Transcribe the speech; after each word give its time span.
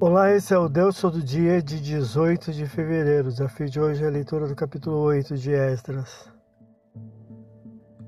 Olá, 0.00 0.32
esse 0.32 0.54
é 0.54 0.58
o 0.58 0.68
Deus 0.68 1.00
Todo 1.00 1.20
Dia 1.20 1.60
de 1.60 1.80
18 1.80 2.52
de 2.52 2.66
fevereiro. 2.66 3.26
O 3.26 3.32
desafio 3.32 3.68
de 3.68 3.80
hoje 3.80 4.04
é 4.04 4.06
a 4.06 4.10
leitura 4.10 4.46
do 4.46 4.54
capítulo 4.54 4.96
8 4.98 5.36
de 5.36 5.50
Esdras. 5.50 6.30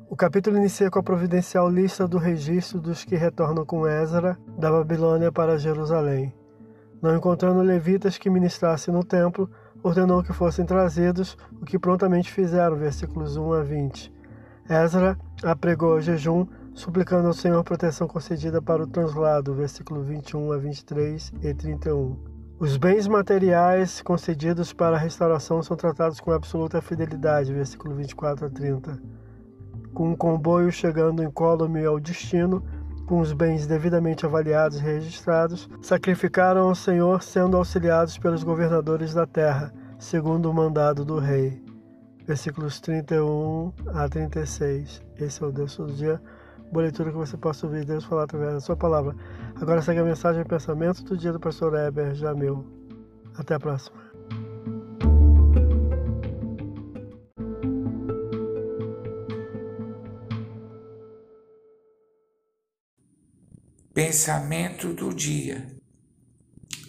O 0.08 0.14
capítulo 0.14 0.56
inicia 0.56 0.88
com 0.88 1.00
a 1.00 1.02
providencial 1.02 1.68
lista 1.68 2.06
do 2.06 2.16
registro 2.16 2.80
dos 2.80 3.04
que 3.04 3.16
retornam 3.16 3.66
com 3.66 3.88
Ezra 3.88 4.38
da 4.56 4.70
Babilônia 4.70 5.32
para 5.32 5.58
Jerusalém. 5.58 6.32
Não 7.02 7.16
encontrando 7.16 7.60
levitas 7.60 8.16
que 8.16 8.30
ministrassem 8.30 8.94
no 8.94 9.02
templo, 9.02 9.50
ordenou 9.82 10.22
que 10.22 10.32
fossem 10.32 10.64
trazidos, 10.64 11.36
o 11.60 11.64
que 11.64 11.76
prontamente 11.76 12.30
fizeram, 12.30 12.76
versículos 12.76 13.36
1 13.36 13.52
a 13.52 13.62
20. 13.62 14.14
Ezra 14.68 15.18
apregou 15.42 16.00
jejum, 16.00 16.46
suplicando 16.80 17.28
ao 17.28 17.34
Senhor 17.34 17.62
proteção 17.62 18.08
concedida 18.08 18.60
para 18.62 18.82
o 18.82 18.86
translado, 18.86 19.54
versículo 19.54 20.02
21 20.02 20.52
a 20.52 20.56
23 20.56 21.32
e 21.42 21.52
31. 21.52 22.16
Os 22.58 22.78
bens 22.78 23.06
materiais 23.06 24.00
concedidos 24.00 24.72
para 24.72 24.96
a 24.96 24.98
restauração 24.98 25.62
são 25.62 25.76
tratados 25.76 26.20
com 26.20 26.32
absoluta 26.32 26.80
fidelidade, 26.80 27.52
versículo 27.52 27.94
24 27.94 28.46
a 28.46 28.50
30. 28.50 28.98
Com 29.92 30.10
um 30.10 30.16
comboio 30.16 30.72
chegando 30.72 31.22
incólume 31.22 31.84
ao 31.84 32.00
destino, 32.00 32.64
com 33.06 33.20
os 33.20 33.34
bens 33.34 33.66
devidamente 33.66 34.24
avaliados 34.24 34.78
e 34.78 34.82
registrados, 34.82 35.68
sacrificaram 35.82 36.68
ao 36.68 36.74
Senhor, 36.74 37.22
sendo 37.22 37.58
auxiliados 37.58 38.16
pelos 38.16 38.42
governadores 38.42 39.12
da 39.12 39.26
terra, 39.26 39.70
segundo 39.98 40.50
o 40.50 40.54
mandado 40.54 41.04
do 41.04 41.18
rei. 41.18 41.62
Versículos 42.26 42.80
31 42.80 43.70
a 43.88 44.08
36. 44.08 45.02
Esse 45.18 45.42
é 45.42 45.46
o 45.46 45.52
Deus 45.52 45.76
todo 45.76 45.92
dia. 45.92 46.20
Boa 46.70 46.84
leitura 46.84 47.10
que 47.10 47.16
você 47.16 47.36
possa 47.36 47.66
ouvir 47.66 47.84
Deus 47.84 48.04
falar 48.04 48.22
através 48.22 48.52
da 48.52 48.60
sua 48.60 48.76
palavra. 48.76 49.16
Agora 49.60 49.82
segue 49.82 49.98
a 49.98 50.04
mensagem 50.04 50.42
e 50.42 50.44
pensamento 50.44 51.02
do 51.02 51.16
dia 51.16 51.32
do 51.32 51.40
pastor 51.40 51.74
Heber 51.74 52.14
Jamil. 52.14 52.64
Até 53.36 53.54
a 53.54 53.58
próxima. 53.58 53.98
Pensamento 63.92 64.92
do 64.94 65.12
dia. 65.12 65.66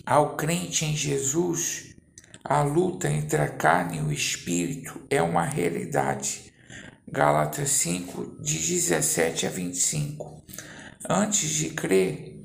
Ao 0.05 0.36
crente 0.36 0.86
em 0.86 0.95
Jesus, 0.95 1.95
a 2.44 2.61
luta 2.61 3.09
entre 3.09 3.42
a 3.42 3.50
carne 3.50 3.98
e 3.98 4.02
o 4.02 4.11
espírito 4.11 5.02
é 5.09 5.23
uma 5.23 5.44
realidade. 5.44 6.50
Gálatas 7.14 7.72
5, 7.72 8.38
de 8.40 8.58
17 8.58 9.45
a 9.45 9.50
25. 9.50 10.42
Antes 11.09 11.50
de 11.50 11.72
crer, 11.72 12.42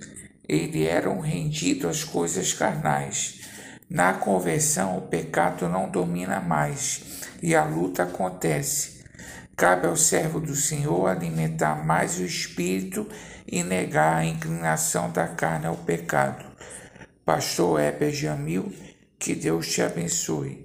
eles 0.49 0.89
eram 0.89 1.21
rendidos 1.21 1.89
às 1.89 2.03
coisas 2.03 2.53
carnais. 2.53 3.43
Na 3.89 4.15
conversão, 4.15 4.99
o 4.99 5.03
pecado 5.03 5.69
não 5.69 5.89
domina 5.89 6.41
mais 6.41 7.23
e 7.41 7.55
a 7.55 7.63
luta 7.63 8.03
acontece. 8.03 9.05
Cabe 9.57 9.87
ao 9.87 9.97
servo 9.97 10.41
do 10.41 10.57
Senhor 10.57 11.07
alimentar 11.07 11.87
mais 11.87 12.19
o 12.19 12.25
espírito 12.25 13.09
e 13.47 13.63
negar 13.63 14.17
a 14.17 14.25
inclinação 14.25 15.13
da 15.13 15.29
carne 15.29 15.67
ao 15.67 15.77
pecado. 15.77 16.45
Pastor 17.25 17.81
Heber 17.81 18.13
Jamil, 18.13 18.75
que 19.17 19.33
Deus 19.37 19.69
te 19.69 19.81
abençoe. 19.81 20.65